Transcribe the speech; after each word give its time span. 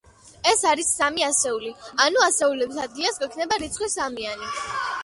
ეს 0.51 0.63
არის 0.69 0.87
სამი 1.01 1.25
ასეული, 1.27 1.75
ანუ 2.07 2.25
ასეულების 2.29 2.81
ადგილას 2.87 3.23
გვექნება 3.25 3.63
რიცხვი 3.67 3.93
სამიანი. 3.99 4.53